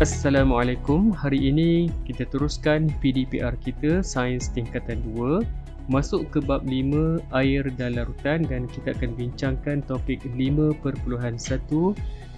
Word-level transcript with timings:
Assalamualaikum. 0.00 1.12
Hari 1.12 1.52
ini 1.52 1.92
kita 2.08 2.24
teruskan 2.32 2.88
PDPR 3.04 3.52
kita 3.60 4.00
Sains 4.00 4.48
Tingkatan 4.48 4.96
2 5.12 5.44
masuk 5.92 6.24
ke 6.32 6.40
bab 6.40 6.64
5 6.64 7.20
air 7.36 7.68
dan 7.76 8.00
larutan 8.00 8.48
dan 8.48 8.64
kita 8.72 8.96
akan 8.96 9.12
bincangkan 9.12 9.84
topik 9.84 10.24
5.1 10.24 11.04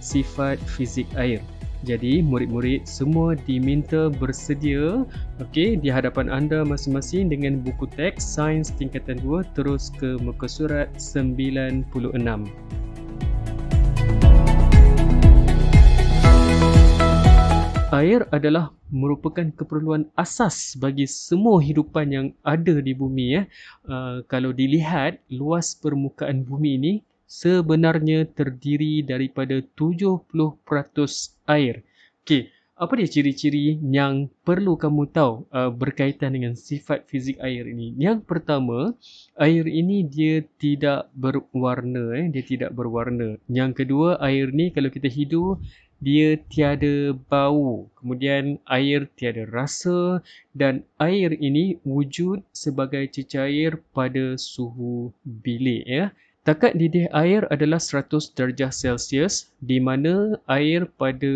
sifat 0.03 0.59
fizik 0.67 1.07
air. 1.15 1.39
Jadi 1.87 2.19
murid-murid 2.19 2.83
semua 2.83 3.39
diminta 3.47 4.11
bersedia 4.11 5.07
okey 5.39 5.79
di 5.79 5.87
hadapan 5.87 6.27
anda 6.27 6.67
masing-masing 6.67 7.31
dengan 7.31 7.63
buku 7.63 7.87
teks 7.95 8.27
Sains 8.27 8.75
Tingkatan 8.75 9.23
2 9.23 9.55
terus 9.55 9.87
ke 9.87 10.19
muka 10.19 10.51
surat 10.51 10.91
96. 10.99 11.87
Air 17.93 18.25
adalah 18.33 18.73
merupakan 18.89 19.45
keperluan 19.53 20.09
asas 20.17 20.73
bagi 20.73 21.05
semua 21.05 21.61
hidupan 21.61 22.07
yang 22.09 22.27
ada 22.41 22.81
di 22.81 22.97
bumi 22.97 23.25
ya. 23.37 23.43
Uh, 23.85 24.25
kalau 24.25 24.49
dilihat 24.49 25.21
luas 25.29 25.77
permukaan 25.77 26.41
bumi 26.41 26.69
ini 26.81 26.93
sebenarnya 27.29 28.25
terdiri 28.29 29.05
daripada 29.05 29.61
70% 29.77 30.25
air. 31.45 31.85
Okey, 32.25 32.49
apa 32.83 32.99
dia 32.99 33.07
ciri-ciri 33.07 33.79
yang 33.79 34.27
perlu 34.43 34.75
kamu 34.75 35.07
tahu 35.15 35.47
uh, 35.55 35.71
berkaitan 35.71 36.35
dengan 36.35 36.53
sifat 36.53 37.07
fizik 37.07 37.39
air 37.39 37.63
ini? 37.63 37.95
Yang 37.95 38.27
pertama, 38.27 38.91
air 39.39 39.63
ini 39.63 40.03
dia 40.03 40.43
tidak 40.59 41.07
berwarna 41.15 42.19
eh, 42.19 42.27
dia 42.27 42.43
tidak 42.43 42.75
berwarna. 42.75 43.39
Yang 43.47 43.71
kedua, 43.83 44.19
air 44.19 44.51
ni 44.51 44.69
kalau 44.75 44.91
kita 44.91 45.07
hidup 45.07 45.63
dia 46.03 46.35
tiada 46.51 47.15
bau, 47.31 47.87
kemudian 47.95 48.59
air 48.67 49.07
tiada 49.15 49.47
rasa 49.47 50.19
dan 50.51 50.83
air 50.99 51.31
ini 51.31 51.79
wujud 51.87 52.43
sebagai 52.51 53.07
cecair 53.07 53.79
pada 53.95 54.35
suhu 54.35 55.15
bilik 55.23 55.87
ya. 55.87 56.11
Takat 56.43 56.75
didih 56.75 57.07
air 57.15 57.47
adalah 57.47 57.79
100 57.79 58.35
darjah 58.35 58.67
Celsius 58.67 59.47
di 59.63 59.79
mana 59.79 60.35
air 60.51 60.83
pada 60.99 61.31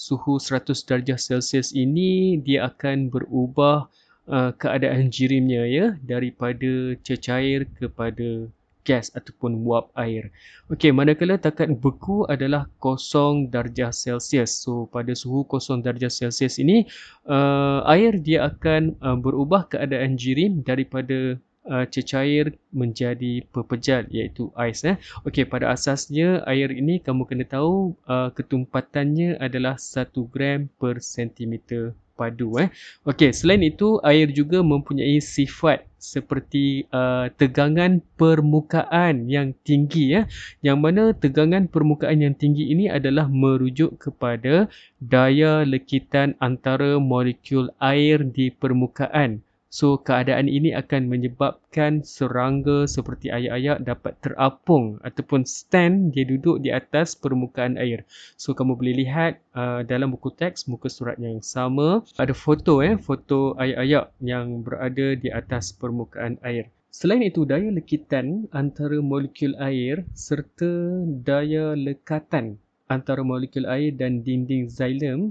suhu 0.00 0.40
100 0.40 0.80
darjah 0.88 1.20
Celsius 1.20 1.76
ini 1.76 2.40
dia 2.40 2.72
akan 2.72 3.12
berubah 3.12 3.92
uh, 4.32 4.56
keadaan 4.56 5.12
jirimnya 5.12 5.68
ya 5.68 5.86
daripada 6.00 6.96
cecair 7.04 7.68
kepada 7.76 8.48
gas 8.88 9.12
ataupun 9.12 9.60
wap 9.60 9.92
air. 9.92 10.32
Okey, 10.72 10.88
manakala 10.88 11.36
takat 11.36 11.76
beku 11.76 12.24
adalah 12.24 12.64
kosong 12.80 13.52
darjah 13.52 13.92
Celsius. 13.92 14.56
So, 14.56 14.88
pada 14.88 15.12
suhu 15.12 15.44
kosong 15.44 15.84
darjah 15.84 16.08
Celsius 16.08 16.56
ini, 16.56 16.88
uh, 17.28 17.84
air 17.84 18.16
dia 18.16 18.48
akan 18.48 18.96
uh, 19.04 19.20
berubah 19.20 19.68
keadaan 19.68 20.16
jirim 20.16 20.64
daripada 20.64 21.36
uh, 21.68 21.84
cecair 21.88 22.56
menjadi 22.72 23.44
pepejal 23.52 24.08
iaitu 24.08 24.48
ais. 24.56 24.80
Eh. 24.86 24.96
Okey, 25.26 25.44
pada 25.44 25.74
asasnya 25.74 26.40
air 26.48 26.72
ini 26.72 27.02
kamu 27.02 27.26
kena 27.28 27.44
tahu 27.44 27.92
uh, 28.08 28.30
ketumpatannya 28.32 29.36
adalah 29.36 29.76
1 29.76 30.14
gram 30.32 30.70
per 30.80 31.02
sentimeter 31.04 31.92
padu 32.20 32.60
eh. 32.60 32.68
Okey, 33.08 33.32
selain 33.32 33.64
itu 33.64 33.96
air 34.04 34.28
juga 34.28 34.60
mempunyai 34.60 35.24
sifat 35.24 35.88
seperti 35.96 36.84
uh, 36.92 37.32
tegangan 37.32 38.04
permukaan 38.20 39.24
yang 39.24 39.56
tinggi 39.64 40.20
ya. 40.20 40.22
Yang 40.60 40.78
mana 40.84 41.02
tegangan 41.16 41.64
permukaan 41.68 42.20
yang 42.20 42.36
tinggi 42.36 42.68
ini 42.68 42.92
adalah 42.92 43.24
merujuk 43.24 43.96
kepada 43.96 44.68
daya 45.00 45.64
lekitan 45.64 46.36
antara 46.40 47.00
molekul 47.00 47.72
air 47.80 48.20
di 48.20 48.52
permukaan. 48.52 49.40
So 49.70 50.02
keadaan 50.02 50.50
ini 50.50 50.74
akan 50.74 51.06
menyebabkan 51.06 52.02
serangga 52.02 52.90
seperti 52.90 53.30
ayak-ayak 53.30 53.86
dapat 53.86 54.18
terapung 54.18 54.98
ataupun 55.06 55.46
stand 55.46 56.10
dia 56.10 56.26
duduk 56.26 56.58
di 56.58 56.74
atas 56.74 57.14
permukaan 57.14 57.78
air. 57.78 58.02
So 58.34 58.50
kamu 58.50 58.74
boleh 58.74 59.06
lihat 59.06 59.38
uh, 59.54 59.86
dalam 59.86 60.10
buku 60.10 60.34
teks 60.34 60.66
muka 60.66 60.90
surat 60.90 61.22
yang 61.22 61.38
sama 61.38 62.02
ada 62.18 62.34
foto 62.34 62.82
eh 62.82 62.98
foto 62.98 63.54
ayak-ayak 63.62 64.10
yang 64.18 64.66
berada 64.66 65.14
di 65.14 65.30
atas 65.30 65.70
permukaan 65.70 66.42
air. 66.42 66.66
Selain 66.90 67.22
itu 67.22 67.46
daya 67.46 67.70
lekitan 67.70 68.50
antara 68.50 68.98
molekul 68.98 69.54
air 69.62 70.02
serta 70.18 71.06
daya 71.22 71.78
lekatan 71.78 72.58
antara 72.90 73.22
molekul 73.22 73.70
air 73.70 73.94
dan 73.94 74.26
dinding 74.26 74.66
xylem 74.66 75.30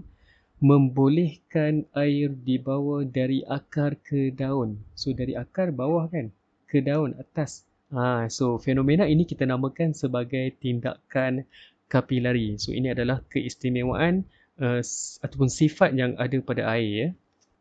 membolehkan 0.59 1.87
air 1.95 2.31
dibawa 2.31 3.07
dari 3.07 3.43
akar 3.47 3.95
ke 3.99 4.35
daun. 4.35 4.83
So 4.95 5.15
dari 5.15 5.35
akar 5.35 5.71
bawah 5.71 6.11
kan 6.11 6.35
ke 6.67 6.83
daun 6.83 7.15
atas. 7.15 7.63
Ha, 7.89 8.29
so 8.29 8.61
fenomena 8.61 9.09
ini 9.09 9.25
kita 9.25 9.47
namakan 9.47 9.97
sebagai 9.97 10.53
tindakan 10.61 11.47
kapilari. 11.89 12.59
So 12.61 12.75
ini 12.75 12.93
adalah 12.93 13.23
keistimewaan 13.31 14.27
uh, 14.61 14.83
ataupun 15.25 15.49
sifat 15.49 15.95
yang 15.97 16.13
ada 16.19 16.37
pada 16.43 16.69
air. 16.75 16.91
Ya. 16.91 17.09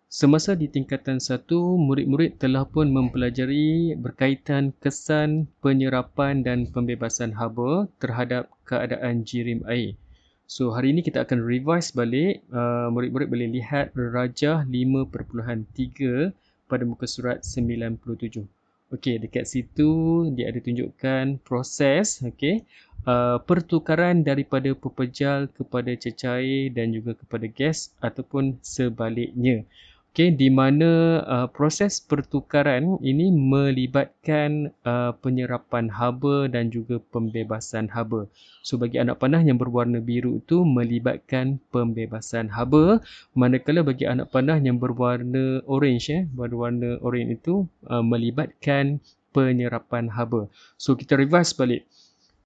Semasa 0.09 0.57
di 0.57 0.73
tingkatan 0.73 1.21
satu, 1.21 1.77
murid-murid 1.77 2.41
telah 2.41 2.65
pun 2.65 2.89
mempelajari 2.89 3.93
berkaitan 3.93 4.73
kesan 4.81 5.53
penyerapan 5.61 6.41
dan 6.41 6.65
pembebasan 6.73 7.37
haba 7.37 7.93
terhadap 8.01 8.49
keadaan 8.65 9.29
jirim 9.29 9.61
air. 9.69 10.01
So 10.49 10.73
hari 10.73 10.97
ini 10.97 11.05
kita 11.05 11.29
akan 11.29 11.45
revise 11.45 11.93
balik 11.93 12.41
uh, 12.49 12.89
murid-murid 12.89 13.29
boleh 13.29 13.53
lihat 13.53 13.93
rajah 13.93 14.65
5.3 14.65 16.33
pada 16.65 16.85
muka 16.89 17.05
surat 17.05 17.45
97. 17.45 18.49
Okey, 18.89 19.21
dekat 19.21 19.45
situ 19.45 19.93
dia 20.33 20.49
ada 20.49 20.57
tunjukkan 20.65 21.45
proses 21.45 22.25
okey 22.25 22.65
uh, 23.05 23.37
pertukaran 23.45 24.25
daripada 24.25 24.73
pepejal 24.73 25.53
kepada 25.53 25.93
cecair 25.93 26.73
dan 26.73 26.97
juga 26.97 27.13
kepada 27.13 27.45
gas 27.53 27.93
ataupun 28.01 28.57
sebaliknya. 28.65 29.69
Okay, 30.19 30.35
di 30.35 30.51
mana 30.51 31.23
uh, 31.23 31.47
proses 31.47 32.03
pertukaran 32.03 32.99
ini 33.07 33.31
melibatkan 33.31 34.75
uh, 34.83 35.15
penyerapan 35.15 35.87
haba 35.87 36.51
dan 36.51 36.75
juga 36.75 36.99
pembebasan 37.15 37.87
haba. 37.87 38.27
So 38.67 38.83
bagi 38.83 38.99
anak 38.99 39.23
panah 39.23 39.47
yang 39.47 39.63
berwarna 39.63 40.03
biru 40.03 40.43
itu 40.43 40.67
melibatkan 40.67 41.63
pembebasan 41.71 42.51
haba, 42.51 42.99
manakala 43.39 43.87
bagi 43.87 44.11
anak 44.11 44.35
panah 44.35 44.59
yang 44.59 44.83
berwarna 44.83 45.63
orange 45.71 46.11
eh, 46.11 46.27
berwarna 46.27 46.99
orange 46.99 47.39
itu 47.39 47.71
uh, 47.87 48.03
melibatkan 48.03 48.99
penyerapan 49.31 50.11
haba. 50.11 50.51
So 50.83 50.99
kita 50.99 51.15
reverse 51.15 51.55
balik. 51.55 51.87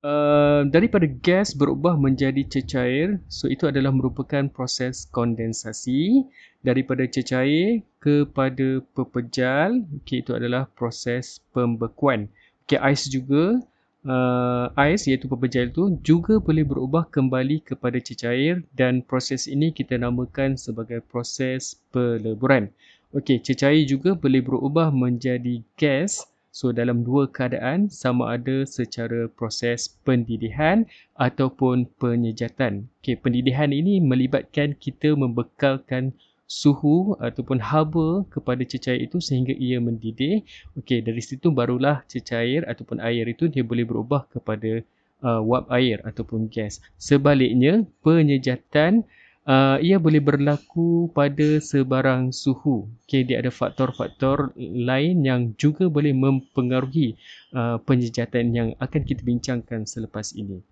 Uh, 0.02 0.66
daripada 0.66 1.06
gas 1.06 1.54
berubah 1.54 1.94
menjadi 1.94 2.42
cecair, 2.42 3.22
so 3.30 3.46
itu 3.46 3.70
adalah 3.70 3.94
merupakan 3.94 4.50
proses 4.50 5.06
kondensasi 5.14 6.26
daripada 6.58 7.06
cecair 7.06 7.86
kepada 8.02 8.82
pepejal, 8.98 9.86
okay, 10.02 10.18
itu 10.18 10.34
adalah 10.34 10.66
proses 10.74 11.38
pembekuan. 11.54 12.26
Okay, 12.66 12.82
ais 12.82 13.06
juga, 13.06 13.62
uh, 14.02 14.74
ais 14.74 15.06
iaitu 15.06 15.30
pepejal 15.30 15.70
itu 15.70 15.94
juga 16.02 16.42
boleh 16.42 16.66
berubah 16.66 17.06
kembali 17.06 17.62
kepada 17.62 18.02
cecair 18.02 18.66
dan 18.74 19.06
proses 19.06 19.46
ini 19.46 19.70
kita 19.70 20.02
namakan 20.02 20.58
sebagai 20.58 20.98
proses 20.98 21.78
peleburan. 21.94 22.74
Okay, 23.14 23.38
cecair 23.38 23.86
juga 23.86 24.18
boleh 24.18 24.42
berubah 24.42 24.90
menjadi 24.90 25.62
gas 25.78 26.26
So 26.52 26.68
dalam 26.68 27.00
dua 27.00 27.32
keadaan 27.32 27.88
sama 27.88 28.36
ada 28.36 28.68
secara 28.68 29.24
proses 29.32 29.88
pendidihan 30.04 30.84
ataupun 31.16 31.88
penyejatan. 31.96 32.92
Okay, 33.00 33.16
pendidihan 33.16 33.72
ini 33.72 34.04
melibatkan 34.04 34.76
kita 34.76 35.16
membekalkan 35.16 36.12
suhu 36.44 37.16
ataupun 37.16 37.56
haba 37.56 38.28
kepada 38.28 38.60
cecair 38.68 39.00
itu 39.00 39.16
sehingga 39.16 39.56
ia 39.56 39.80
mendidih. 39.80 40.44
Okey, 40.76 41.00
dari 41.00 41.24
situ 41.24 41.48
barulah 41.48 42.04
cecair 42.04 42.68
ataupun 42.68 43.00
air 43.00 43.24
itu 43.24 43.48
dia 43.48 43.64
boleh 43.64 43.88
berubah 43.88 44.28
kepada 44.28 44.84
uh, 45.24 45.40
wap 45.40 45.72
air 45.72 46.04
ataupun 46.04 46.52
gas. 46.52 46.84
Sebaliknya, 47.00 47.88
penyejatan 48.04 49.08
uh, 49.46 49.78
ia 49.82 49.98
boleh 49.98 50.22
berlaku 50.22 51.10
pada 51.10 51.58
sebarang 51.58 52.30
suhu. 52.30 52.86
Okay, 53.06 53.26
dia 53.26 53.42
ada 53.42 53.50
faktor-faktor 53.50 54.54
lain 54.58 55.26
yang 55.26 55.54
juga 55.58 55.90
boleh 55.90 56.14
mempengaruhi 56.14 57.18
uh, 57.54 57.78
penjejatan 57.82 58.54
yang 58.54 58.68
akan 58.78 59.02
kita 59.02 59.22
bincangkan 59.22 59.86
selepas 59.86 60.34
ini. 60.34 60.62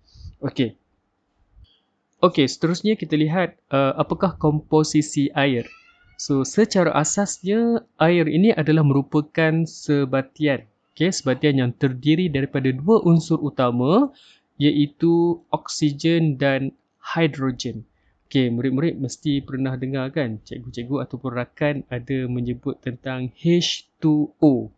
Okey. 0.40 0.76
Okey, 2.20 2.46
seterusnya 2.46 3.00
kita 3.00 3.16
lihat 3.16 3.56
uh, 3.72 3.96
apakah 3.96 4.36
komposisi 4.36 5.32
air. 5.32 5.64
So, 6.20 6.44
secara 6.44 6.92
asasnya 6.92 7.80
air 7.96 8.28
ini 8.28 8.52
adalah 8.52 8.84
merupakan 8.84 9.64
sebatian. 9.64 10.68
Okay, 10.92 11.08
sebatian 11.08 11.64
yang 11.64 11.72
terdiri 11.72 12.28
daripada 12.28 12.68
dua 12.76 13.00
unsur 13.08 13.40
utama 13.40 14.12
iaitu 14.60 15.40
oksigen 15.48 16.36
dan 16.36 16.76
hidrogen. 17.00 17.88
Okay, 18.30 18.46
murid-murid 18.46 19.02
mesti 19.02 19.42
pernah 19.42 19.74
dengar 19.74 20.14
kan 20.14 20.38
cikgu-cikgu 20.46 21.02
ataupun 21.02 21.34
rakan 21.34 21.82
ada 21.90 22.30
menyebut 22.30 22.78
tentang 22.78 23.34
H2O. 23.34 24.70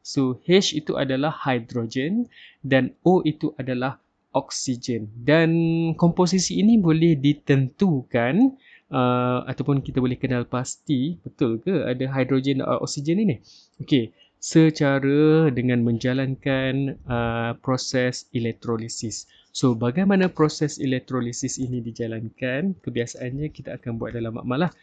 So, 0.00 0.40
H 0.40 0.72
itu 0.72 0.96
adalah 0.96 1.36
hidrogen 1.44 2.32
dan 2.64 2.96
O 3.04 3.20
itu 3.20 3.52
adalah 3.60 4.00
oksigen. 4.32 5.12
Dan 5.20 5.52
komposisi 6.00 6.56
ini 6.64 6.80
boleh 6.80 7.12
ditentukan 7.20 8.56
uh, 8.88 9.44
ataupun 9.52 9.84
kita 9.84 10.00
boleh 10.00 10.16
kenal 10.16 10.48
pasti, 10.48 11.20
betul 11.20 11.60
ke 11.60 11.84
ada 11.84 12.08
hidrogen 12.08 12.64
dan 12.64 12.80
oksigen 12.80 13.20
ini? 13.20 13.36
Okay, 13.84 14.16
secara 14.40 15.52
dengan 15.52 15.84
menjalankan 15.84 16.96
uh, 17.04 17.52
proses 17.60 18.32
elektrolisis. 18.32 19.28
So, 19.54 19.78
bagaimana 19.78 20.26
proses 20.34 20.82
elektrolisis 20.82 21.62
ini 21.62 21.78
dijalankan? 21.78 22.74
Kebiasaannya 22.82 23.54
kita 23.54 23.78
akan 23.78 24.02
buat 24.02 24.10
dalam 24.10 24.34
makmalah 24.34 24.74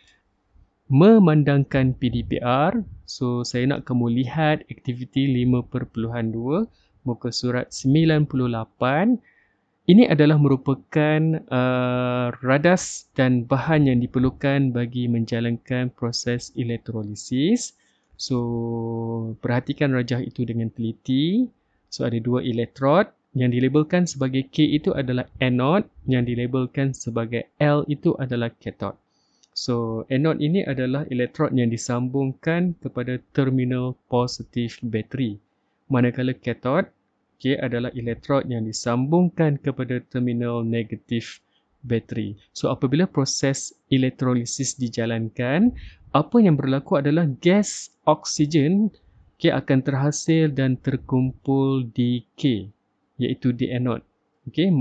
memandangkan 0.88 1.92
PDPR. 2.00 2.80
So, 3.04 3.44
saya 3.44 3.68
nak 3.68 3.84
kamu 3.84 4.24
lihat 4.24 4.64
aktiviti 4.72 5.28
5.2 5.28 6.72
muka 7.04 7.30
surat 7.36 7.68
98. 7.76 9.20
Ini 9.92 10.08
adalah 10.08 10.40
merupakan 10.40 11.20
uh, 11.52 12.32
radas 12.40 13.12
dan 13.12 13.44
bahan 13.44 13.92
yang 13.92 14.00
diperlukan 14.00 14.72
bagi 14.72 15.12
menjalankan 15.12 15.92
proses 15.92 16.56
elektrolisis. 16.56 17.76
So, 18.16 19.36
perhatikan 19.44 19.92
rajah 19.92 20.24
itu 20.24 20.48
dengan 20.48 20.72
teliti. 20.72 21.52
So, 21.92 22.08
ada 22.08 22.16
dua 22.24 22.40
elektrod 22.40 23.12
yang 23.32 23.48
dilabelkan 23.48 24.04
sebagai 24.04 24.44
K 24.52 24.68
itu 24.68 24.92
adalah 24.92 25.24
anode, 25.40 25.88
yang 26.04 26.28
dilabelkan 26.28 26.92
sebagai 26.92 27.48
L 27.64 27.88
itu 27.88 28.12
adalah 28.20 28.52
cathode. 28.52 29.00
So, 29.56 30.04
anode 30.12 30.44
ini 30.44 30.68
adalah 30.68 31.08
elektrod 31.08 31.56
yang 31.56 31.72
disambungkan 31.72 32.76
kepada 32.84 33.24
terminal 33.32 33.96
positif 34.12 34.84
bateri. 34.84 35.40
Manakala 35.88 36.36
cathode 36.36 36.92
okay, 37.40 37.56
adalah 37.56 37.92
elektrod 37.96 38.48
yang 38.52 38.68
disambungkan 38.68 39.56
kepada 39.60 40.04
terminal 40.12 40.68
negatif 40.68 41.40
bateri. 41.88 42.36
So, 42.52 42.68
apabila 42.68 43.08
proses 43.08 43.72
elektrolisis 43.88 44.76
dijalankan, 44.76 45.72
apa 46.12 46.38
yang 46.44 46.60
berlaku 46.60 47.00
adalah 47.00 47.32
gas 47.40 47.96
oksigen 48.04 48.92
okay, 49.40 49.56
akan 49.56 49.80
terhasil 49.88 50.52
dan 50.52 50.76
terkumpul 50.76 51.88
di 51.96 52.28
K 52.36 52.68
iaitu 53.22 53.54
di 53.54 53.70
anode. 53.70 54.02
Okey, 54.50 54.74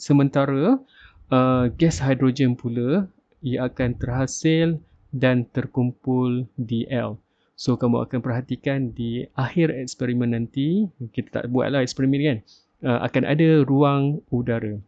sementara 0.00 0.80
uh, 1.28 1.64
gas 1.76 2.00
hidrogen 2.00 2.56
pula 2.56 3.04
ia 3.44 3.68
akan 3.68 4.00
terhasil 4.00 4.80
dan 5.12 5.44
terkumpul 5.52 6.48
di 6.56 6.88
L. 6.88 7.20
So 7.52 7.76
kamu 7.76 8.08
akan 8.08 8.24
perhatikan 8.24 8.96
di 8.96 9.28
akhir 9.36 9.68
eksperimen 9.68 10.32
nanti, 10.32 10.88
kita 11.12 11.44
tak 11.44 11.44
buatlah 11.52 11.84
eksperimen 11.84 12.20
kan, 12.24 12.38
uh, 12.88 13.04
akan 13.04 13.22
ada 13.28 13.60
ruang 13.68 14.24
udara. 14.32 14.80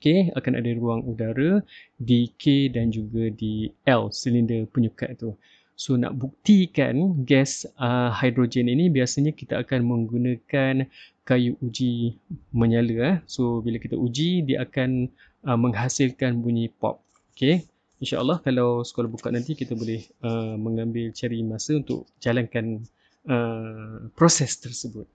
Okey, 0.00 0.32
akan 0.32 0.52
ada 0.56 0.70
ruang 0.80 1.04
udara 1.04 1.60
di 2.00 2.32
K 2.40 2.72
dan 2.72 2.88
juga 2.88 3.28
di 3.28 3.68
L, 3.84 4.08
silinder 4.08 4.64
penyukat 4.64 5.20
tu. 5.20 5.36
So 5.80 5.96
nak 5.96 6.12
buktikan 6.20 7.24
gas 7.24 7.64
uh, 7.80 8.12
hidrogen 8.12 8.68
ini 8.68 8.92
biasanya 8.92 9.32
kita 9.32 9.64
akan 9.64 9.80
menggunakan 9.88 10.84
kayu 11.24 11.56
uji 11.64 12.20
menyala. 12.52 12.96
Eh. 13.00 13.16
So 13.24 13.64
bila 13.64 13.80
kita 13.80 13.96
uji 13.96 14.44
dia 14.44 14.68
akan 14.68 15.08
uh, 15.48 15.56
menghasilkan 15.56 16.44
bunyi 16.44 16.68
pop. 16.68 17.00
Okay. 17.32 17.64
InsyaAllah 17.96 18.44
kalau 18.44 18.84
sekolah 18.84 19.08
buka 19.08 19.32
nanti 19.32 19.56
kita 19.56 19.72
boleh 19.72 20.04
uh, 20.20 20.60
mengambil 20.60 21.16
cari 21.16 21.40
masa 21.40 21.80
untuk 21.80 22.04
jalankan 22.20 22.84
uh, 23.24 24.04
proses 24.12 24.60
tersebut. 24.60 25.08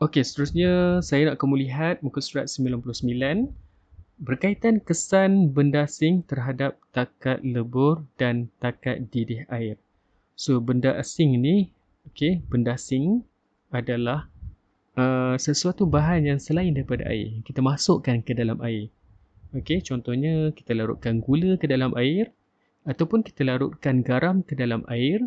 Okay, 0.00 0.24
seterusnya 0.24 1.04
saya 1.04 1.28
nak 1.32 1.36
kamu 1.40 1.68
lihat 1.68 2.00
muka 2.00 2.24
surat 2.24 2.48
99 2.48 3.52
berkaitan 4.16 4.80
kesan 4.80 5.52
benda 5.52 5.84
asing 5.84 6.24
terhadap 6.24 6.80
takat 6.96 7.44
lebur 7.44 8.08
dan 8.16 8.48
takat 8.64 9.12
didih 9.12 9.44
air. 9.52 9.76
So 10.36 10.56
benda 10.60 10.96
asing 10.96 11.36
ni, 11.36 11.68
okay, 12.08 12.40
benda 12.48 12.80
asing 12.80 13.24
adalah 13.68 14.28
uh, 14.96 15.36
sesuatu 15.36 15.84
bahan 15.84 16.24
yang 16.24 16.40
selain 16.40 16.72
daripada 16.72 17.04
air. 17.12 17.44
Kita 17.44 17.60
masukkan 17.60 18.24
ke 18.24 18.32
dalam 18.32 18.56
air. 18.64 18.88
Okay, 19.52 19.84
contohnya 19.84 20.52
kita 20.52 20.72
larutkan 20.72 21.20
gula 21.20 21.60
ke 21.60 21.68
dalam 21.68 21.92
air 21.96 22.32
ataupun 22.88 23.20
kita 23.20 23.44
larutkan 23.44 24.00
garam 24.00 24.40
ke 24.40 24.56
dalam 24.56 24.80
air. 24.88 25.20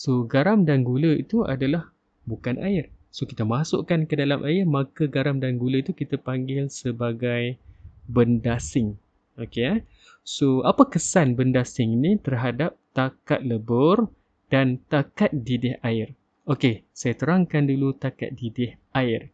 So 0.00 0.24
garam 0.24 0.64
dan 0.64 0.80
gula 0.80 1.12
itu 1.12 1.44
adalah 1.44 1.92
bukan 2.24 2.56
air. 2.56 2.88
So 3.12 3.28
kita 3.28 3.44
masukkan 3.44 4.08
ke 4.08 4.16
dalam 4.16 4.42
air 4.48 4.64
maka 4.64 5.06
garam 5.06 5.38
dan 5.38 5.60
gula 5.60 5.84
itu 5.84 5.92
kita 5.92 6.16
panggil 6.18 6.66
sebagai 6.72 7.60
bendasing. 8.08 8.96
Okey 9.34 9.64
eh. 9.66 9.78
So, 10.24 10.64
apa 10.64 10.88
kesan 10.88 11.36
bendasing 11.36 12.00
ni 12.00 12.16
terhadap 12.16 12.80
takat 12.96 13.44
lebur 13.44 14.08
dan 14.48 14.80
takat 14.88 15.34
didih 15.34 15.76
air? 15.84 16.16
Okey, 16.48 16.84
saya 16.96 17.12
terangkan 17.16 17.68
dulu 17.68 17.92
takat 17.96 18.32
didih 18.32 18.76
air. 18.96 19.28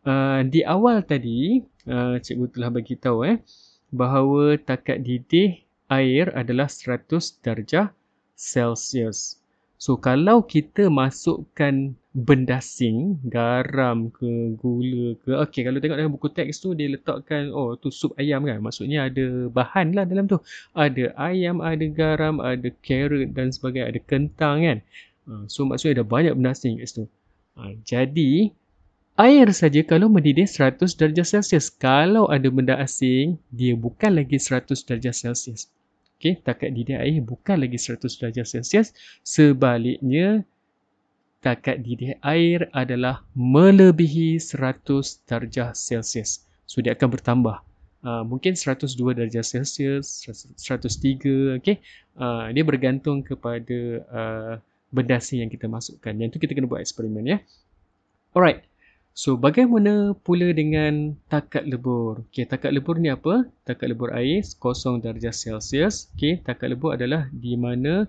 Uh, 0.00 0.40
di 0.48 0.64
awal 0.64 1.04
tadi, 1.04 1.60
uh, 1.84 2.16
cikgu 2.16 2.46
telah 2.56 2.70
bagi 2.72 2.96
tahu 2.96 3.18
eh 3.28 3.36
bahawa 3.92 4.56
takat 4.56 5.02
didih 5.04 5.60
air 5.90 6.32
adalah 6.32 6.70
100 6.70 7.42
darjah 7.42 7.92
Celsius. 8.38 9.42
So 9.76 9.98
kalau 10.00 10.46
kita 10.46 10.88
masukkan 10.88 11.96
benda 12.10 12.58
asing, 12.58 13.22
garam 13.22 14.10
ke 14.10 14.26
gula 14.58 15.14
ke, 15.22 15.30
okey 15.46 15.62
kalau 15.62 15.78
tengok 15.78 15.98
dalam 15.98 16.10
buku 16.10 16.28
teks 16.34 16.58
tu 16.58 16.74
dia 16.74 16.90
letakkan 16.90 17.54
oh 17.54 17.78
tu 17.78 17.94
sup 17.94 18.18
ayam 18.18 18.42
kan. 18.42 18.58
Maksudnya 18.58 19.06
ada 19.06 19.46
bahan 19.46 19.94
lah 19.94 20.02
dalam 20.02 20.26
tu. 20.26 20.42
Ada 20.74 21.14
ayam, 21.14 21.62
ada 21.62 21.86
garam, 21.86 22.42
ada 22.42 22.66
carrot 22.82 23.30
dan 23.30 23.54
sebagainya, 23.54 23.94
ada 23.94 24.00
kentang 24.02 24.56
kan. 24.66 24.78
Ha, 25.30 25.46
so 25.46 25.62
maksudnya 25.62 26.02
ada 26.02 26.04
banyak 26.06 26.34
benda 26.34 26.50
asing 26.50 26.82
kat 26.82 26.86
situ. 26.90 27.04
Ha, 27.54 27.78
jadi 27.86 28.50
air 29.14 29.46
saja 29.54 29.80
kalau 29.86 30.10
mendidih 30.10 30.50
100 30.50 30.82
darjah 30.98 31.26
Celsius. 31.26 31.70
Kalau 31.70 32.26
ada 32.26 32.50
benda 32.50 32.74
asing, 32.82 33.38
dia 33.54 33.78
bukan 33.78 34.18
lagi 34.18 34.40
100 34.40 34.82
darjah 34.82 35.14
Celsius. 35.14 35.70
Okay, 36.20 36.36
takat 36.36 36.76
didih 36.76 37.00
air 37.00 37.22
bukan 37.22 37.62
lagi 37.62 37.78
100 37.78 38.02
darjah 38.18 38.44
Celsius. 38.44 38.92
Sebaliknya, 39.22 40.42
takat 41.40 41.80
didih 41.80 42.20
air 42.20 42.68
adalah 42.76 43.24
melebihi 43.32 44.36
100 44.36 45.24
darjah 45.24 45.72
Celsius. 45.72 46.44
So, 46.68 46.84
dia 46.84 46.92
akan 46.92 47.08
bertambah. 47.16 47.56
Uh, 48.00 48.24
mungkin 48.24 48.56
102 48.56 48.96
darjah 49.12 49.44
Celsius, 49.44 50.24
103, 50.24 51.60
okay. 51.60 51.80
Uh, 52.16 52.48
dia 52.52 52.64
bergantung 52.64 53.20
kepada 53.20 53.80
uh, 54.08 54.54
bendasi 54.92 55.40
yang 55.40 55.52
kita 55.52 55.68
masukkan. 55.68 56.12
Yang 56.12 56.36
itu 56.36 56.48
kita 56.48 56.52
kena 56.56 56.68
buat 56.68 56.84
eksperimen, 56.84 57.24
ya. 57.24 57.38
Alright. 58.36 58.64
So, 59.10 59.34
bagaimana 59.34 60.14
pula 60.14 60.54
dengan 60.54 61.18
takat 61.26 61.66
lebur? 61.66 62.24
Okay, 62.30 62.46
takat 62.46 62.70
lebur 62.70 62.96
ni 62.96 63.10
apa? 63.10 63.48
Takat 63.66 63.90
lebur 63.90 64.14
air 64.14 64.40
0 64.46 65.02
darjah 65.02 65.34
Celsius. 65.34 66.08
Okay, 66.14 66.38
takat 66.40 66.72
lebur 66.72 66.94
adalah 66.94 67.26
di 67.34 67.58
mana 67.58 68.06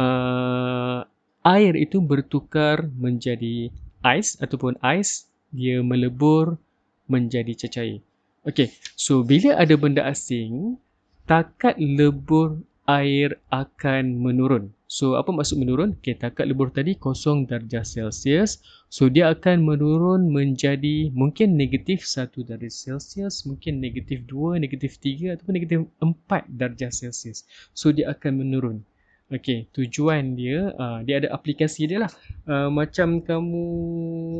uh, 0.00 1.04
air 1.48 1.72
itu 1.80 2.04
bertukar 2.04 2.84
menjadi 2.92 3.72
ais 4.04 4.36
ataupun 4.36 4.76
ais 4.84 5.24
dia 5.48 5.80
melebur 5.80 6.60
menjadi 7.08 7.56
cecair. 7.56 8.04
Okay, 8.44 8.68
so 8.94 9.24
bila 9.24 9.56
ada 9.56 9.72
benda 9.80 10.04
asing, 10.04 10.76
takat 11.24 11.80
lebur 11.80 12.60
air 12.84 13.40
akan 13.48 14.20
menurun. 14.20 14.72
So 14.88 15.20
apa 15.20 15.28
maksud 15.28 15.60
menurun? 15.60 16.00
Okay, 16.00 16.16
takat 16.16 16.48
lebur 16.48 16.72
tadi 16.72 16.96
kosong 16.96 17.44
darjah 17.44 17.84
Celsius. 17.84 18.64
So 18.88 19.12
dia 19.12 19.28
akan 19.28 19.64
menurun 19.64 20.32
menjadi 20.32 21.12
mungkin 21.12 21.60
negatif 21.60 22.08
1 22.08 22.32
darjah 22.48 22.72
Celsius, 22.72 23.44
mungkin 23.44 23.84
negatif 23.84 24.24
2, 24.24 24.56
negatif 24.56 24.96
3 25.00 25.36
ataupun 25.36 25.52
negatif 25.52 25.78
4 26.00 26.48
darjah 26.48 26.88
Celsius. 26.88 27.44
So 27.76 27.92
dia 27.92 28.08
akan 28.16 28.40
menurun. 28.40 28.80
Okay, 29.28 29.68
tujuan 29.76 30.40
dia, 30.40 30.72
uh, 30.72 31.04
dia 31.04 31.20
ada 31.20 31.28
aplikasi 31.36 31.84
dia 31.84 32.00
lah. 32.00 32.12
Uh, 32.48 32.72
macam 32.72 33.20
kamu, 33.20 33.66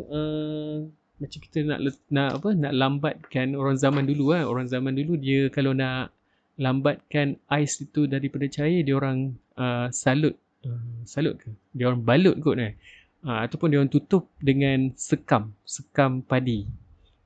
uh, 0.09 0.88
macam 1.21 1.38
kita 1.45 1.61
nak 1.61 1.85
nak 2.09 2.40
apa 2.40 2.57
nak 2.57 2.73
lambatkan 2.73 3.52
orang 3.52 3.76
zaman 3.76 4.09
dulu 4.09 4.33
kan. 4.33 4.49
Orang 4.49 4.64
zaman 4.64 4.97
dulu 4.97 5.21
dia 5.21 5.52
kalau 5.52 5.76
nak 5.76 6.09
lambatkan 6.57 7.37
ais 7.52 7.76
itu 7.85 8.09
daripada 8.09 8.49
cair 8.49 8.80
dia 8.80 8.97
orang 8.97 9.37
uh, 9.61 9.92
salut. 9.92 10.33
Uh, 10.64 11.04
salut 11.04 11.37
ke? 11.37 11.52
Dia 11.76 11.92
orang 11.92 12.09
balut 12.09 12.40
kot 12.40 12.57
eh. 12.57 12.73
Uh, 13.21 13.45
ataupun 13.45 13.68
dia 13.68 13.85
orang 13.85 13.92
tutup 13.92 14.33
dengan 14.40 14.97
sekam 14.97 15.52
sekam 15.68 16.25
padi. 16.25 16.64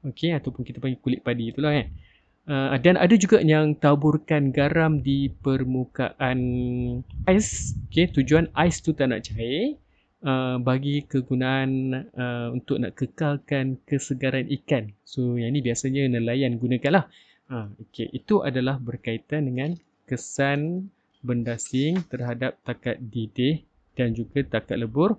Okey 0.02 0.34
ataupun 0.34 0.66
kita 0.66 0.82
panggil 0.82 0.98
kulit 0.98 1.22
padi 1.22 1.54
itulah 1.54 1.70
kan 1.78 1.86
Uh, 2.42 2.74
dan 2.82 2.98
ada 2.98 3.14
juga 3.14 3.38
yang 3.38 3.78
taburkan 3.78 4.50
garam 4.50 4.98
di 4.98 5.30
permukaan 5.30 6.38
ais. 7.30 7.78
Okay, 7.86 8.10
tujuan 8.10 8.50
ais 8.58 8.82
tu 8.82 8.90
tak 8.90 9.14
nak 9.14 9.22
cair 9.22 9.78
uh, 10.26 10.58
bagi 10.58 11.06
kegunaan 11.06 12.02
uh, 12.18 12.50
untuk 12.50 12.82
nak 12.82 12.98
kekalkan 12.98 13.78
kesegaran 13.86 14.50
ikan. 14.58 14.90
So 15.06 15.38
yang 15.38 15.54
ni 15.54 15.62
biasanya 15.62 16.10
nelayan 16.10 16.58
gunakanlah. 16.58 17.06
Uh, 17.46 17.70
okay, 17.78 18.10
itu 18.10 18.42
adalah 18.42 18.74
berkaitan 18.82 19.46
dengan 19.46 19.78
kesan 20.10 20.90
bendasing 21.22 22.02
terhadap 22.10 22.58
takat 22.66 22.98
didih 22.98 23.62
dan 23.94 24.18
juga 24.18 24.42
takat 24.42 24.82
lebur 24.82 25.14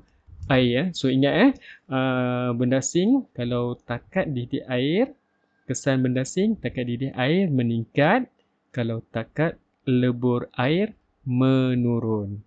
air. 0.52 0.76
Eh. 0.76 0.88
So 0.92 1.08
ingat 1.08 1.34
eh, 1.40 1.52
uh, 1.88 2.52
bendasing 2.52 3.32
kalau 3.32 3.80
takat 3.80 4.28
didih 4.28 4.68
air 4.68 5.16
kesan 5.64 6.04
bendasing 6.04 6.60
takat 6.60 6.86
didih 6.90 7.12
air 7.16 7.48
meningkat 7.48 8.28
kalau 8.76 9.00
takat 9.14 9.56
lebur 9.88 10.52
air 10.56 10.96
menurun. 11.24 12.44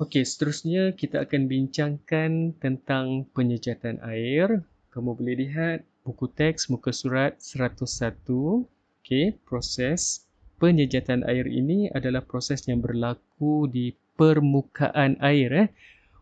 Okey, 0.00 0.24
seterusnya 0.24 0.96
kita 0.96 1.28
akan 1.28 1.44
bincangkan 1.44 2.56
tentang 2.56 3.28
penyejatan 3.36 4.00
air. 4.00 4.64
Kamu 4.96 5.12
boleh 5.12 5.36
lihat 5.44 5.84
buku 6.08 6.24
teks 6.32 6.72
muka 6.72 6.88
surat 6.88 7.36
101. 7.36 8.64
Okey, 9.04 9.36
proses 9.44 10.24
penyejatan 10.56 11.20
air 11.28 11.44
ini 11.44 11.92
adalah 11.92 12.24
proses 12.24 12.64
yang 12.64 12.80
berlaku 12.80 13.68
di 13.68 13.92
permukaan 14.16 15.16
air 15.20 15.48
eh 15.52 15.68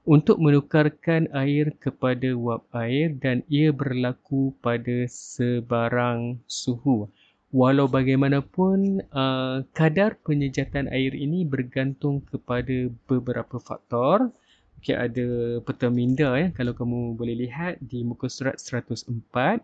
untuk 0.09 0.41
menukarkan 0.41 1.29
air 1.37 1.69
kepada 1.77 2.33
wap 2.33 2.65
air 2.73 3.13
dan 3.21 3.45
ia 3.53 3.69
berlaku 3.77 4.57
pada 4.65 5.05
sebarang 5.05 6.41
suhu. 6.49 7.13
Walau 7.53 7.85
bagaimanapun, 7.93 9.05
uh, 9.13 9.61
kadar 9.77 10.17
penyejatan 10.25 10.89
air 10.89 11.13
ini 11.13 11.45
bergantung 11.45 12.25
kepada 12.25 12.89
beberapa 13.05 13.61
faktor. 13.61 14.33
Okay, 14.81 14.97
ada 14.97 15.61
peta 15.61 15.93
minda 15.93 16.33
ya, 16.41 16.49
kalau 16.57 16.73
kamu 16.73 17.13
boleh 17.13 17.45
lihat 17.45 17.77
di 17.85 18.01
muka 18.01 18.33
surat 18.33 18.57
104. 18.57 19.61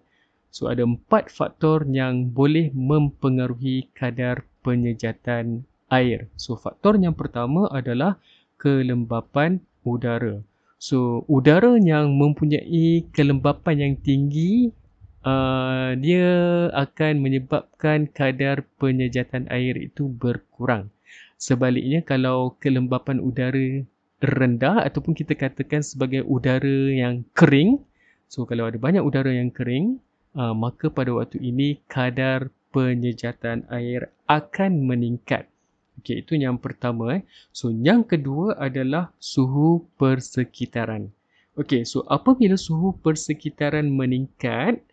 So, 0.52 0.68
ada 0.68 0.84
empat 0.84 1.32
faktor 1.32 1.88
yang 1.88 2.28
boleh 2.36 2.68
mempengaruhi 2.76 3.88
kadar 3.96 4.44
penyejatan 4.60 5.64
air. 5.88 6.28
So, 6.36 6.56
faktor 6.60 7.00
yang 7.00 7.16
pertama 7.16 7.64
adalah 7.72 8.20
kelembapan 8.60 9.60
udara. 9.84 10.40
So, 10.80 11.24
udara 11.30 11.80
yang 11.80 12.12
mempunyai 12.18 13.08
kelembapan 13.14 13.76
yang 13.80 13.94
tinggi, 14.04 14.68
uh, 15.24 15.96
dia 15.96 16.32
akan 16.76 17.24
menyebabkan 17.24 18.12
kadar 18.12 18.68
penyejatan 18.76 19.48
air 19.48 19.80
itu 19.80 20.10
berkurang. 20.10 20.92
Sebaliknya, 21.40 22.04
kalau 22.04 22.56
kelembapan 22.60 23.20
udara 23.20 23.84
rendah 24.24 24.84
ataupun 24.84 25.12
kita 25.12 25.36
katakan 25.36 25.84
sebagai 25.84 26.24
udara 26.24 26.92
yang 26.92 27.24
kering, 27.36 27.80
so 28.28 28.48
kalau 28.48 28.68
ada 28.68 28.76
banyak 28.80 29.04
udara 29.04 29.32
yang 29.32 29.52
kering, 29.52 30.00
uh, 30.36 30.52
maka 30.52 30.88
pada 30.88 31.12
waktu 31.12 31.40
ini 31.40 31.80
kadar 31.88 32.48
penyejatan 32.74 33.64
air 33.70 34.10
akan 34.26 34.84
meningkat. 34.84 35.46
Okey, 36.04 36.20
itu 36.20 36.36
yang 36.36 36.60
pertama 36.60 37.16
eh. 37.16 37.24
So 37.48 37.72
yang 37.72 38.04
kedua 38.04 38.60
adalah 38.60 39.08
suhu 39.16 39.88
persekitaran. 39.96 41.08
Okey, 41.56 41.88
so 41.88 42.04
apabila 42.12 42.60
suhu 42.60 42.92
persekitaran 43.00 43.88
meningkat, 43.88 44.84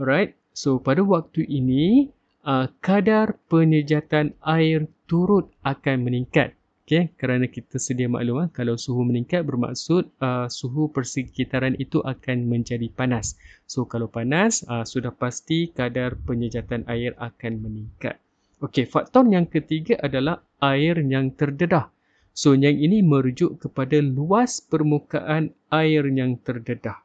alright. 0.00 0.32
So 0.56 0.80
pada 0.80 1.04
waktu 1.04 1.44
ini 1.44 2.08
uh, 2.40 2.72
kadar 2.80 3.36
penyejatan 3.52 4.32
air 4.40 4.88
turut 5.04 5.52
akan 5.60 6.08
meningkat. 6.08 6.56
Okey, 6.88 7.12
kerana 7.20 7.52
kita 7.52 7.76
sedia 7.76 8.08
maklum 8.08 8.40
uh, 8.40 8.48
kalau 8.48 8.80
suhu 8.80 9.04
meningkat 9.04 9.44
bermaksud 9.44 10.08
uh, 10.24 10.48
suhu 10.48 10.88
persekitaran 10.88 11.76
itu 11.76 12.00
akan 12.00 12.48
menjadi 12.48 12.88
panas. 12.88 13.36
So 13.68 13.84
kalau 13.84 14.08
panas, 14.08 14.64
uh, 14.64 14.88
sudah 14.88 15.12
pasti 15.12 15.68
kadar 15.68 16.16
penyejatan 16.16 16.88
air 16.88 17.12
akan 17.20 17.60
meningkat. 17.60 18.16
Okey, 18.56 18.88
faktor 18.88 19.28
yang 19.28 19.44
ketiga 19.44 20.00
adalah 20.00 20.40
air 20.64 20.96
yang 21.04 21.28
terdedah. 21.36 21.92
So, 22.32 22.56
yang 22.56 22.80
ini 22.80 23.04
merujuk 23.04 23.60
kepada 23.60 24.00
luas 24.00 24.64
permukaan 24.64 25.52
air 25.68 26.08
yang 26.08 26.40
terdedah. 26.40 26.96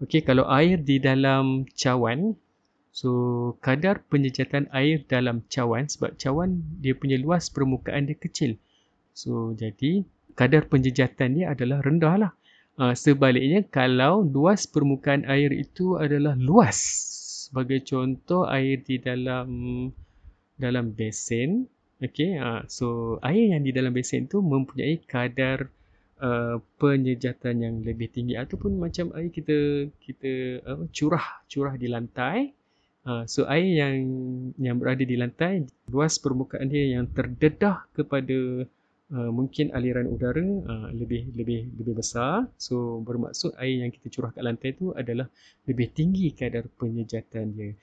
Okey, 0.00 0.24
kalau 0.24 0.48
air 0.48 0.80
di 0.80 0.96
dalam 0.96 1.68
cawan, 1.76 2.32
so 2.96 3.12
kadar 3.60 4.00
penyejatan 4.08 4.72
air 4.72 5.04
dalam 5.04 5.44
cawan 5.52 5.84
sebab 5.84 6.16
cawan 6.16 6.64
dia 6.80 6.96
punya 6.96 7.20
luas 7.20 7.52
permukaan 7.52 8.08
dia 8.08 8.16
kecil. 8.16 8.56
So, 9.12 9.52
jadi 9.52 10.08
kadar 10.32 10.64
penjejatan 10.64 11.36
dia 11.36 11.52
adalah 11.52 11.84
rendah 11.84 12.14
lah. 12.16 12.32
Uh, 12.80 12.96
sebaliknya, 12.96 13.68
kalau 13.68 14.24
luas 14.24 14.64
permukaan 14.64 15.28
air 15.28 15.52
itu 15.52 16.00
adalah 16.00 16.32
luas, 16.40 16.80
sebagai 17.44 17.84
contoh 17.84 18.48
air 18.48 18.80
di 18.80 18.96
dalam 18.96 19.48
dalam 20.60 20.92
besen 20.92 21.64
okey 22.04 22.36
uh, 22.36 22.62
so 22.68 23.16
air 23.24 23.56
yang 23.56 23.64
di 23.64 23.72
dalam 23.72 23.96
besen 23.96 24.28
tu 24.28 24.44
mempunyai 24.44 25.00
kadar 25.08 25.72
uh, 26.20 26.56
penyejatan 26.76 27.54
yang 27.64 27.74
lebih 27.80 28.12
tinggi 28.12 28.36
ataupun 28.36 28.76
macam 28.76 29.12
air 29.16 29.32
kita 29.32 29.88
kita 30.00 30.62
uh, 30.64 30.84
curah 30.92 31.44
curah 31.48 31.74
di 31.74 31.88
lantai. 31.88 32.52
Uh, 33.00 33.24
so 33.24 33.48
air 33.48 33.64
yang 33.64 33.96
yang 34.60 34.76
berada 34.76 35.00
di 35.00 35.16
lantai 35.16 35.64
luas 35.88 36.20
permukaan 36.20 36.68
dia 36.68 37.00
yang 37.00 37.08
terdedah 37.08 37.88
kepada 37.96 38.68
Uh, 39.10 39.26
mungkin 39.34 39.74
aliran 39.74 40.06
udara 40.06 40.38
uh, 40.70 40.86
lebih 40.94 41.34
lebih 41.34 41.66
lebih 41.74 41.98
besar. 41.98 42.46
So 42.54 43.02
bermaksud 43.02 43.58
air 43.58 43.82
yang 43.82 43.90
kita 43.90 44.06
curah 44.06 44.30
kat 44.30 44.46
lantai 44.46 44.70
tu 44.78 44.94
adalah 44.94 45.26
lebih 45.66 45.90
tinggi 45.90 46.30
kadar 46.30 46.70
penyejatan 46.78 47.50
dia 47.50 47.74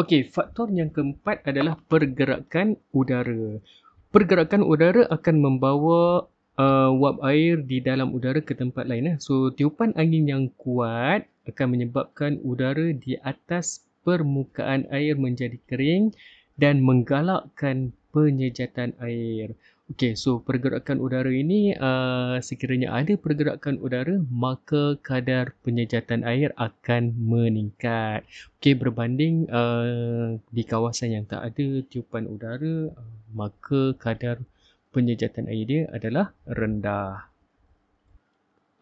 Okey, 0.00 0.32
faktor 0.32 0.72
yang 0.72 0.88
keempat 0.88 1.44
adalah 1.44 1.76
pergerakan 1.76 2.80
udara. 2.88 3.60
Pergerakan 4.08 4.64
udara 4.64 5.04
akan 5.12 5.36
membawa 5.44 6.24
uh, 6.56 6.88
wap 6.96 7.20
air 7.28 7.60
di 7.60 7.84
dalam 7.84 8.16
udara 8.16 8.40
ke 8.40 8.56
tempat 8.56 8.88
lain. 8.88 9.12
Eh. 9.12 9.16
So, 9.20 9.52
tiupan 9.52 9.92
angin 10.00 10.24
yang 10.24 10.44
kuat 10.56 11.28
akan 11.44 11.66
menyebabkan 11.76 12.40
udara 12.40 12.96
di 12.96 13.20
atas 13.20 13.84
permukaan 14.00 14.88
air 14.88 15.20
menjadi 15.20 15.60
kering 15.68 16.16
dan 16.56 16.80
menggalakkan 16.80 17.92
penyejatan 18.16 18.96
air. 19.04 19.52
Okey, 19.90 20.14
so 20.14 20.38
pergerakan 20.38 21.02
udara 21.02 21.34
ini 21.34 21.74
uh, 21.74 22.38
sekiranya 22.38 22.94
ada 22.94 23.18
pergerakan 23.18 23.74
udara 23.82 24.22
maka 24.30 24.94
kadar 25.02 25.58
penyejatan 25.66 26.22
air 26.22 26.54
akan 26.54 27.10
meningkat. 27.18 28.22
Okey, 28.62 28.78
berbanding 28.78 29.50
uh, 29.50 30.38
di 30.54 30.62
kawasan 30.62 31.18
yang 31.18 31.26
tak 31.26 31.42
ada 31.42 31.82
tiupan 31.90 32.30
udara 32.30 32.94
uh, 32.94 33.10
maka 33.34 33.98
kadar 33.98 34.38
penyejatan 34.94 35.50
air 35.50 35.66
dia 35.66 35.82
adalah 35.90 36.38
rendah. 36.46 37.26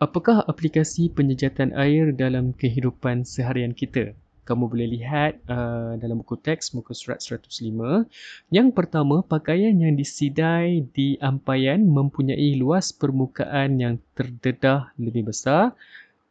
Apakah 0.05 0.45
aplikasi 0.45 1.09
penyejatan 1.09 1.73
air 1.73 2.13
dalam 2.13 2.53
kehidupan 2.53 3.25
seharian 3.25 3.73
kita? 3.73 4.13
Kamu 4.49 4.73
boleh 4.73 4.89
lihat 4.97 5.45
uh, 5.45 6.01
dalam 6.01 6.25
buku 6.25 6.41
teks 6.41 6.73
muka 6.73 6.97
surat 6.97 7.21
105. 7.21 8.09
Yang 8.49 8.69
pertama, 8.73 9.21
pakaian 9.21 9.77
yang 9.77 9.93
disidai 9.93 10.89
di 10.97 11.21
ampaian 11.21 11.85
mempunyai 11.85 12.57
luas 12.57 12.89
permukaan 12.97 13.77
yang 13.77 14.01
terdedah 14.17 14.89
lebih 14.97 15.29
besar. 15.29 15.77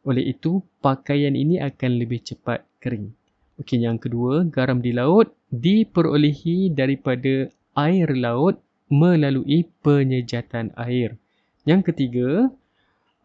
Oleh 0.02 0.34
itu, 0.34 0.58
pakaian 0.82 1.38
ini 1.38 1.62
akan 1.62 2.02
lebih 2.02 2.26
cepat 2.26 2.66
kering. 2.82 3.14
Okey, 3.62 3.86
yang 3.86 4.02
kedua, 4.02 4.42
garam 4.50 4.82
di 4.82 4.90
laut 4.90 5.30
diperolehi 5.54 6.74
daripada 6.74 7.46
air 7.78 8.10
laut 8.18 8.58
melalui 8.90 9.62
penyejatan 9.86 10.74
air. 10.74 11.14
Yang 11.62 11.92
ketiga, 11.92 12.50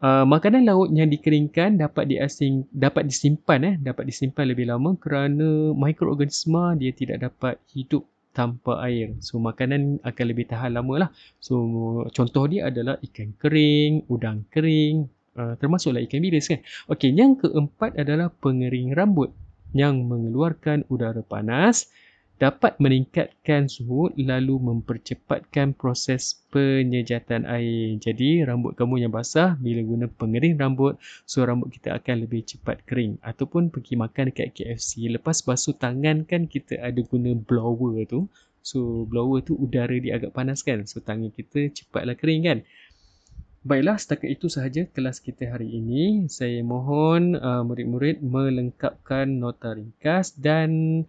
Uh, 0.04 0.28
makanan 0.28 0.68
laut 0.68 0.92
yang 0.92 1.08
dikeringkan 1.08 1.80
dapat 1.80 2.04
diasing 2.12 2.68
dapat 2.68 3.08
disimpan 3.08 3.60
eh 3.64 3.74
dapat 3.80 4.04
disimpan 4.04 4.52
lebih 4.52 4.68
lama 4.68 5.00
kerana 5.00 5.72
mikroorganisma 5.72 6.76
dia 6.76 6.92
tidak 6.92 7.24
dapat 7.24 7.56
hidup 7.72 8.04
tanpa 8.36 8.84
air. 8.84 9.16
So 9.24 9.40
makanan 9.40 10.04
akan 10.04 10.24
lebih 10.28 10.44
tahan 10.52 10.76
lama 10.76 11.08
lah. 11.08 11.10
So 11.40 11.56
contoh 12.12 12.44
dia 12.52 12.68
adalah 12.68 13.00
ikan 13.00 13.32
kering, 13.40 14.04
udang 14.12 14.44
kering, 14.52 15.08
uh, 15.40 15.56
termasuklah 15.56 16.04
ikan 16.04 16.20
bilis 16.20 16.52
kan. 16.52 16.60
Okey, 16.92 17.16
yang 17.16 17.40
keempat 17.40 17.96
adalah 17.96 18.28
pengering 18.28 18.92
rambut 18.92 19.32
yang 19.72 20.04
mengeluarkan 20.04 20.84
udara 20.92 21.24
panas 21.24 21.88
dapat 22.34 22.82
meningkatkan 22.82 23.70
suhu 23.70 24.10
lalu 24.18 24.58
mempercepatkan 24.58 25.70
proses 25.78 26.42
penyejatan 26.50 27.46
air. 27.46 27.94
Jadi 28.02 28.42
rambut 28.42 28.74
kamu 28.74 29.06
yang 29.06 29.12
basah 29.14 29.54
bila 29.54 29.80
guna 29.86 30.06
pengering 30.10 30.58
rambut 30.58 30.98
so 31.22 31.46
rambut 31.46 31.70
kita 31.70 31.94
akan 31.94 32.26
lebih 32.26 32.42
cepat 32.42 32.82
kering 32.82 33.22
ataupun 33.22 33.70
pergi 33.70 33.94
makan 33.94 34.34
dekat 34.34 34.50
KFC 34.50 35.06
lepas 35.14 35.46
basuh 35.46 35.78
tangan 35.78 36.26
kan 36.26 36.50
kita 36.50 36.82
ada 36.82 36.98
guna 37.06 37.38
blower 37.38 38.02
tu. 38.10 38.26
So 38.64 39.06
blower 39.06 39.44
tu 39.44 39.54
udara 39.54 39.94
dia 39.94 40.18
agak 40.18 40.34
panas 40.34 40.66
kan 40.66 40.82
so 40.90 40.98
tangan 40.98 41.30
kita 41.30 41.70
cepatlah 41.70 42.18
kering 42.18 42.42
kan. 42.42 42.58
Baiklah, 43.64 43.96
setakat 43.96 44.28
itu 44.28 44.52
sahaja 44.52 44.84
kelas 44.92 45.24
kita 45.24 45.48
hari 45.48 45.72
ini. 45.72 46.28
Saya 46.28 46.60
mohon 46.60 47.32
uh, 47.32 47.64
murid-murid 47.64 48.20
melengkapkan 48.20 49.40
nota 49.40 49.72
ringkas 49.72 50.36
dan 50.36 51.00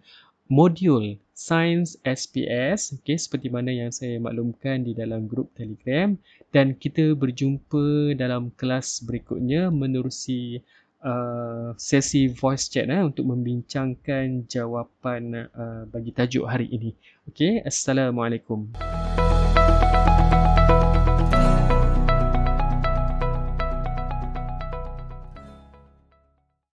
modul 0.46 1.18
Sains 1.36 2.00
SPS 2.06 2.96
okay, 2.96 3.18
seperti 3.18 3.52
mana 3.52 3.68
yang 3.68 3.92
saya 3.92 4.16
maklumkan 4.16 4.86
di 4.86 4.96
dalam 4.96 5.28
grup 5.28 5.52
Telegram 5.52 6.16
dan 6.54 6.72
kita 6.78 7.12
berjumpa 7.12 8.16
dalam 8.16 8.54
kelas 8.56 9.04
berikutnya 9.04 9.68
menerusi 9.68 10.64
uh, 11.04 11.76
sesi 11.76 12.30
voice 12.30 12.72
chat 12.72 12.88
eh, 12.88 13.02
untuk 13.04 13.28
membincangkan 13.28 14.48
jawapan 14.48 15.50
uh, 15.52 15.84
bagi 15.90 16.14
tajuk 16.14 16.48
hari 16.48 16.70
ini. 16.72 16.96
Okay, 17.28 17.60
Assalamualaikum. 17.66 18.72